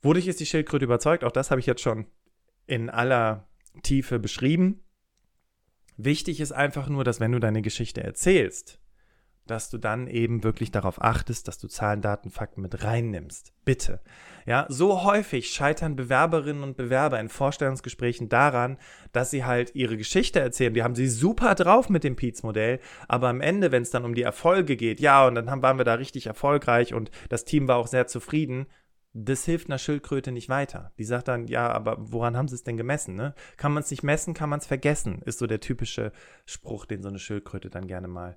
[0.01, 1.25] Wodurch ist die Schildkröte überzeugt?
[1.25, 2.07] Auch das habe ich jetzt schon
[2.67, 3.49] in aller
[3.83, 4.85] Tiefe beschrieben.
[5.97, 8.79] Wichtig ist einfach nur, dass wenn du deine Geschichte erzählst,
[9.51, 13.53] dass du dann eben wirklich darauf achtest, dass du Zahlen, Daten, Fakten mit reinnimmst.
[13.65, 14.01] Bitte.
[14.47, 18.79] Ja, so häufig scheitern Bewerberinnen und Bewerber in Vorstellungsgesprächen daran,
[19.13, 20.73] dass sie halt ihre Geschichte erzählen.
[20.73, 24.15] Die haben sie super drauf mit dem Peets-Modell, aber am Ende, wenn es dann um
[24.15, 27.69] die Erfolge geht, ja, und dann haben, waren wir da richtig erfolgreich und das Team
[27.69, 28.67] war auch sehr zufrieden,
[29.13, 30.93] das hilft einer Schildkröte nicht weiter.
[30.99, 33.17] Die sagt dann, ja, aber woran haben sie es denn gemessen?
[33.17, 33.35] Ne?
[33.57, 36.13] Kann man es nicht messen, kann man es vergessen, ist so der typische
[36.47, 38.37] Spruch, den so eine Schildkröte dann gerne mal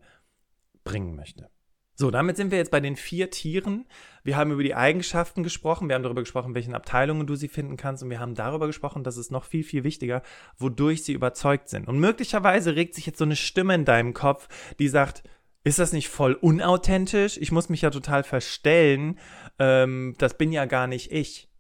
[0.84, 1.50] bringen möchte.
[1.96, 3.86] So, damit sind wir jetzt bei den vier Tieren.
[4.24, 7.78] Wir haben über die Eigenschaften gesprochen, wir haben darüber gesprochen, welchen Abteilungen du sie finden
[7.78, 10.24] kannst und wir haben darüber gesprochen, dass es noch viel, viel wichtiger,
[10.58, 11.88] wodurch sie überzeugt sind.
[11.88, 14.48] Und möglicherweise regt sich jetzt so eine Stimme in deinem Kopf,
[14.80, 15.22] die sagt,
[15.64, 17.38] ist das nicht voll unauthentisch?
[17.38, 19.20] Ich muss mich ja total verstellen.
[19.60, 21.51] Ähm, das bin ja gar nicht ich.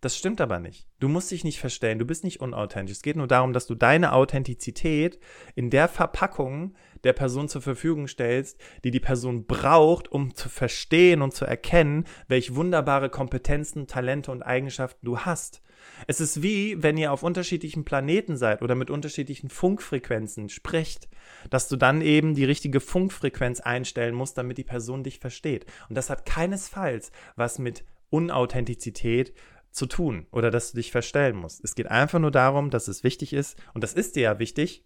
[0.00, 0.86] Das stimmt aber nicht.
[1.00, 2.98] Du musst dich nicht verstellen, du bist nicht unauthentisch.
[2.98, 5.18] Es geht nur darum, dass du deine Authentizität
[5.56, 11.20] in der Verpackung der Person zur Verfügung stellst, die die Person braucht, um zu verstehen
[11.20, 15.62] und zu erkennen, welche wunderbare Kompetenzen, Talente und Eigenschaften du hast.
[16.06, 21.08] Es ist wie, wenn ihr auf unterschiedlichen Planeten seid oder mit unterschiedlichen Funkfrequenzen sprecht,
[21.50, 25.66] dass du dann eben die richtige Funkfrequenz einstellen musst, damit die Person dich versteht.
[25.88, 29.34] Und das hat keinesfalls was mit Unauthentizität
[29.70, 31.62] zu tun oder dass du dich verstellen musst.
[31.64, 34.84] Es geht einfach nur darum, dass es wichtig ist, und das ist dir ja wichtig,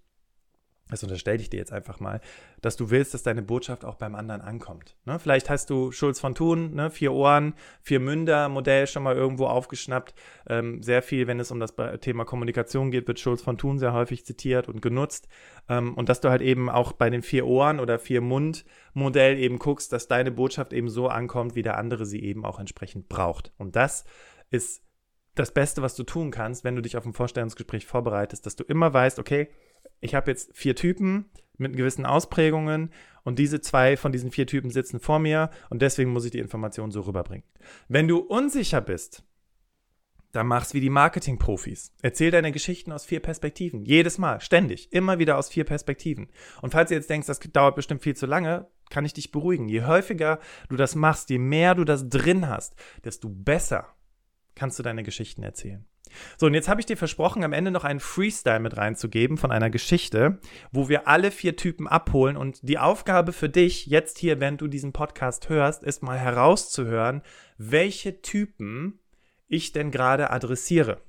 [0.92, 2.20] das unterstelle ich dir jetzt einfach mal,
[2.60, 4.94] dass du willst, dass deine Botschaft auch beim anderen ankommt.
[5.06, 5.18] Ne?
[5.18, 6.90] Vielleicht hast du Schulz von Thun, ne?
[6.90, 10.14] vier Ohren, vier Münder Modell schon mal irgendwo aufgeschnappt.
[10.46, 13.94] Ähm, sehr viel, wenn es um das Thema Kommunikation geht, wird Schulz von Thun sehr
[13.94, 15.28] häufig zitiert und genutzt.
[15.68, 19.38] Ähm, und dass du halt eben auch bei den vier Ohren oder vier Mund Modell
[19.38, 23.08] eben guckst, dass deine Botschaft eben so ankommt, wie der andere sie eben auch entsprechend
[23.08, 23.52] braucht.
[23.56, 24.04] Und das
[24.52, 24.82] ist
[25.34, 28.64] das Beste, was du tun kannst, wenn du dich auf ein Vorstellungsgespräch vorbereitest, dass du
[28.64, 29.48] immer weißt, okay,
[30.00, 32.92] ich habe jetzt vier Typen mit gewissen Ausprägungen
[33.24, 36.38] und diese zwei von diesen vier Typen sitzen vor mir und deswegen muss ich die
[36.38, 37.44] Information so rüberbringen.
[37.88, 39.24] Wenn du unsicher bist,
[40.32, 41.92] dann mach's wie die Marketing-Profis.
[42.00, 43.84] Erzähl deine Geschichten aus vier Perspektiven.
[43.84, 46.28] Jedes Mal, ständig, immer wieder aus vier Perspektiven.
[46.62, 49.68] Und falls du jetzt denkst, das dauert bestimmt viel zu lange, kann ich dich beruhigen.
[49.68, 50.38] Je häufiger
[50.68, 53.94] du das machst, je mehr du das drin hast, desto besser
[54.54, 55.84] kannst du deine Geschichten erzählen.
[56.36, 59.50] So, und jetzt habe ich dir versprochen, am Ende noch einen Freestyle mit reinzugeben von
[59.50, 60.38] einer Geschichte,
[60.70, 62.36] wo wir alle vier Typen abholen.
[62.36, 67.22] Und die Aufgabe für dich, jetzt hier, wenn du diesen Podcast hörst, ist mal herauszuhören,
[67.56, 69.00] welche Typen
[69.48, 71.00] ich denn gerade adressiere.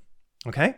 [0.46, 0.76] Okay?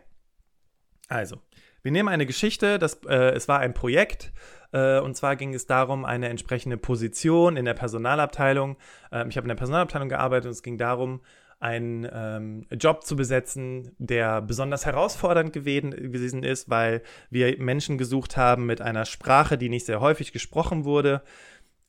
[1.08, 1.42] Also,
[1.84, 4.34] wir nehmen eine Geschichte, das, äh, es war ein Projekt,
[4.72, 8.78] äh, und zwar ging es darum, eine entsprechende Position in der Personalabteilung.
[9.12, 11.22] Äh, ich habe in der Personalabteilung gearbeitet und es ging darum,
[11.60, 18.66] einen ähm, Job zu besetzen, der besonders herausfordernd gewesen ist, weil wir Menschen gesucht haben
[18.66, 21.24] mit einer Sprache, die nicht sehr häufig gesprochen wurde.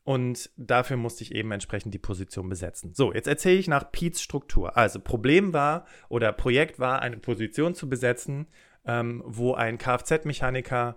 [0.04, 2.94] Und dafür musste ich eben entsprechend die Position besetzen.
[2.94, 4.76] So, jetzt erzähle ich nach Pete's Struktur.
[4.76, 8.46] Also Problem war oder Projekt war, eine Position zu besetzen,
[8.84, 10.96] ähm, wo ein Kfz-Mechaniker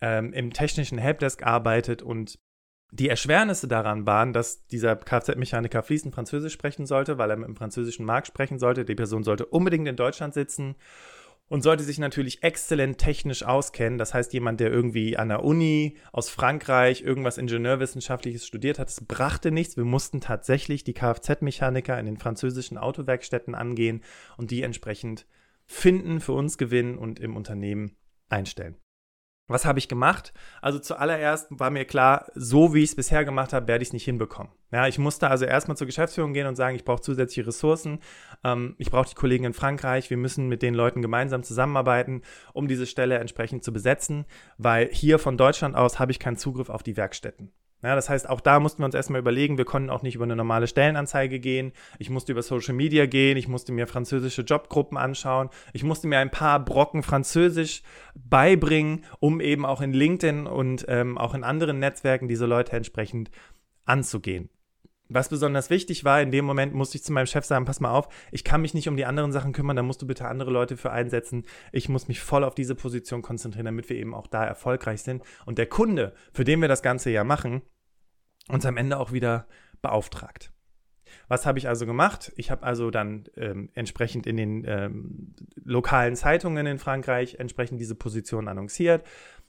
[0.00, 2.38] ähm, im technischen Helpdesk arbeitet und
[2.90, 7.56] die Erschwernisse daran waren, dass dieser Kfz-Mechaniker fließend Französisch sprechen sollte, weil er mit dem
[7.56, 8.84] französischen Markt sprechen sollte.
[8.84, 10.76] Die Person sollte unbedingt in Deutschland sitzen
[11.48, 13.98] und sollte sich natürlich exzellent technisch auskennen.
[13.98, 19.04] Das heißt, jemand, der irgendwie an der Uni aus Frankreich irgendwas Ingenieurwissenschaftliches studiert hat, es
[19.04, 19.76] brachte nichts.
[19.76, 24.02] Wir mussten tatsächlich die Kfz-Mechaniker in den französischen Autowerkstätten angehen
[24.36, 25.26] und die entsprechend
[25.66, 27.96] finden, für uns gewinnen und im Unternehmen
[28.28, 28.76] einstellen.
[29.46, 30.32] Was habe ich gemacht?
[30.62, 33.92] Also zuallererst war mir klar, so wie ich es bisher gemacht habe, werde ich es
[33.92, 34.50] nicht hinbekommen.
[34.72, 37.98] Ja, ich musste also erstmal zur Geschäftsführung gehen und sagen, ich brauche zusätzliche Ressourcen.
[38.42, 40.08] Ähm, ich brauche die Kollegen in Frankreich.
[40.08, 42.22] Wir müssen mit den Leuten gemeinsam zusammenarbeiten,
[42.54, 44.24] um diese Stelle entsprechend zu besetzen,
[44.56, 47.52] weil hier von Deutschland aus habe ich keinen Zugriff auf die Werkstätten.
[47.84, 50.24] Ja, das heißt, auch da mussten wir uns erstmal überlegen, wir konnten auch nicht über
[50.24, 51.72] eine normale Stellenanzeige gehen.
[51.98, 56.18] Ich musste über Social Media gehen, ich musste mir französische Jobgruppen anschauen, ich musste mir
[56.18, 57.82] ein paar Brocken Französisch
[58.14, 63.30] beibringen, um eben auch in LinkedIn und ähm, auch in anderen Netzwerken diese Leute entsprechend
[63.84, 64.48] anzugehen.
[65.10, 67.90] Was besonders wichtig war, in dem Moment musste ich zu meinem Chef sagen, pass mal
[67.90, 70.50] auf, ich kann mich nicht um die anderen Sachen kümmern, da musst du bitte andere
[70.50, 71.44] Leute für einsetzen.
[71.72, 75.22] Ich muss mich voll auf diese Position konzentrieren, damit wir eben auch da erfolgreich sind.
[75.44, 77.60] Und der Kunde, für den wir das Ganze ja machen,
[78.48, 79.46] uns am Ende auch wieder
[79.82, 80.50] beauftragt.
[81.28, 82.32] Was habe ich also gemacht?
[82.36, 87.94] Ich habe also dann ähm, entsprechend in den ähm, lokalen Zeitungen in Frankreich entsprechend diese
[87.94, 89.04] Position annonciert.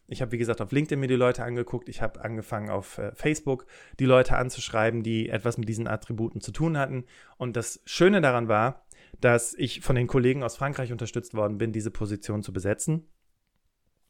[0.07, 1.89] Ich habe, wie gesagt, auf LinkedIn mir die Leute angeguckt.
[1.89, 3.65] Ich habe angefangen, auf äh, Facebook
[3.99, 7.05] die Leute anzuschreiben, die etwas mit diesen Attributen zu tun hatten.
[7.37, 8.85] Und das Schöne daran war,
[9.19, 13.07] dass ich von den Kollegen aus Frankreich unterstützt worden bin, diese Position zu besetzen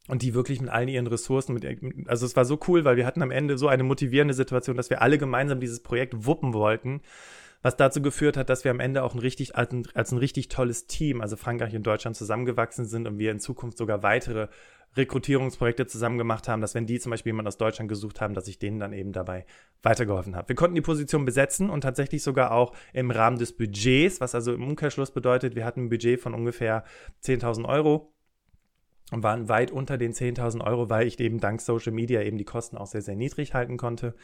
[0.08, 1.66] und die wirklich mit allen ihren Ressourcen, mit,
[2.06, 4.90] also es war so cool, weil wir hatten am Ende so eine motivierende Situation, dass
[4.90, 7.00] wir alle gemeinsam dieses Projekt wuppen wollten,
[7.62, 10.18] was dazu geführt hat, dass wir am Ende auch ein richtig, als ein, als ein
[10.18, 14.48] richtig tolles Team, also Frankreich und Deutschland zusammengewachsen sind und wir in Zukunft sogar weitere
[14.96, 18.48] Rekrutierungsprojekte zusammen gemacht haben, dass wenn die zum Beispiel jemand aus Deutschland gesucht haben, dass
[18.48, 19.44] ich denen dann eben dabei
[19.82, 20.48] weitergeholfen habe.
[20.48, 24.54] Wir konnten die Position besetzen und tatsächlich sogar auch im Rahmen des Budgets, was also
[24.54, 26.84] im Umkehrschluss bedeutet, wir hatten ein Budget von ungefähr
[27.24, 28.15] 10.000 Euro
[29.12, 32.44] und waren weit unter den 10.000 Euro, weil ich eben dank Social Media eben die
[32.44, 34.14] Kosten auch sehr, sehr niedrig halten konnte.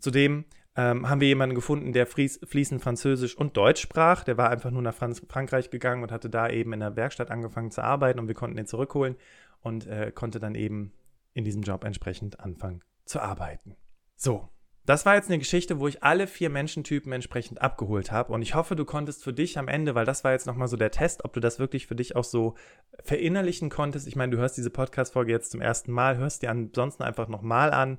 [0.00, 0.44] Zudem
[0.76, 4.24] ähm, haben wir jemanden gefunden, der fließend Französisch und Deutsch sprach.
[4.24, 7.30] Der war einfach nur nach Franz Frankreich gegangen und hatte da eben in der Werkstatt
[7.30, 9.16] angefangen zu arbeiten und wir konnten ihn zurückholen
[9.60, 10.92] und äh, konnte dann eben
[11.34, 13.76] in diesem Job entsprechend anfangen zu arbeiten.
[14.16, 14.48] So,
[14.86, 18.32] das war jetzt eine Geschichte, wo ich alle vier Menschentypen entsprechend abgeholt habe.
[18.32, 20.76] Und ich hoffe, du konntest für dich am Ende, weil das war jetzt nochmal so
[20.76, 22.54] der Test, ob du das wirklich für dich auch so
[23.02, 24.08] verinnerlichen konntest.
[24.08, 27.72] Ich meine, du hörst diese Podcast-Folge jetzt zum ersten Mal, hörst dir ansonsten einfach nochmal
[27.72, 27.98] an.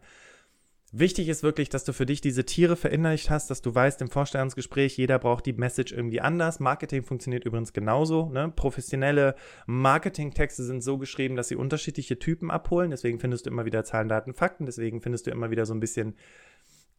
[0.93, 4.09] Wichtig ist wirklich, dass du für dich diese Tiere verinnerlicht hast, dass du weißt, im
[4.09, 6.59] Vorstellungsgespräch, jeder braucht die Message irgendwie anders.
[6.59, 8.27] Marketing funktioniert übrigens genauso.
[8.27, 8.51] Ne?
[8.53, 9.35] Professionelle
[9.67, 12.91] Marketingtexte sind so geschrieben, dass sie unterschiedliche Typen abholen.
[12.91, 14.65] Deswegen findest du immer wieder Zahlen, Daten, Fakten.
[14.65, 16.15] Deswegen findest du immer wieder so ein bisschen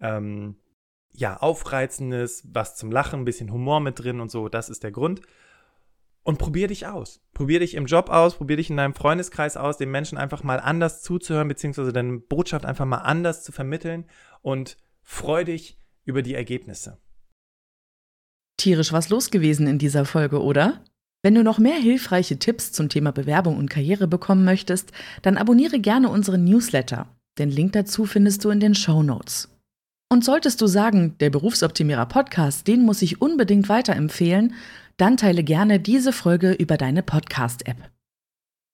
[0.03, 0.57] ähm,
[1.13, 4.49] ja, Aufreizendes, was zum Lachen, ein bisschen Humor mit drin und so.
[4.49, 5.23] Das ist der Grund.
[6.25, 7.21] Und probier dich aus.
[7.35, 10.61] Probier dich im Job aus, probier dich in deinem Freundeskreis aus, den Menschen einfach mal
[10.61, 14.05] anders zuzuhören, beziehungsweise deine Botschaft einfach mal anders zu vermitteln
[14.41, 16.99] und freu dich über die Ergebnisse.
[18.57, 20.85] Tierisch was los gewesen in dieser Folge, oder?
[21.23, 24.93] Wenn du noch mehr hilfreiche Tipps zum Thema Bewerbung und Karriere bekommen möchtest,
[25.23, 27.09] dann abonniere gerne unseren Newsletter.
[27.39, 29.52] Den Link dazu findest du in den Show Notes.
[30.13, 34.53] Und solltest du sagen, der Berufsoptimierer Podcast, den muss ich unbedingt weiterempfehlen,
[34.99, 37.91] dann teile gerne diese Folge über deine Podcast-App.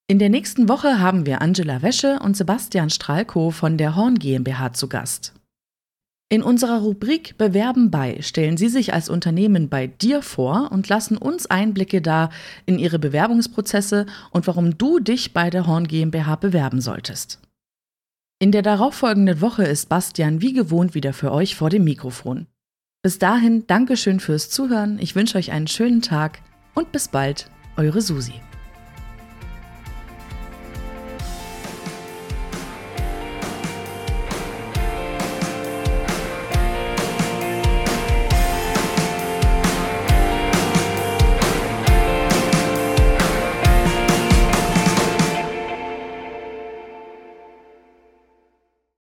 [0.08, 4.72] In der nächsten Woche haben wir Angela Wäsche und Sebastian Stralko von der Horn GmbH
[4.72, 5.32] zu Gast.
[6.28, 11.16] In unserer Rubrik Bewerben bei stellen Sie sich als Unternehmen bei dir vor und lassen
[11.16, 12.30] uns Einblicke da
[12.66, 17.38] in Ihre Bewerbungsprozesse und warum du dich bei der Horn GmbH bewerben solltest.
[18.40, 22.46] In der darauffolgenden Woche ist Bastian wie gewohnt wieder für euch vor dem Mikrofon.
[23.02, 26.40] Bis dahin, Dankeschön fürs Zuhören, ich wünsche euch einen schönen Tag
[26.74, 28.34] und bis bald, eure Susi.